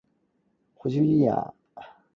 [0.73, 1.85] 口水多过茶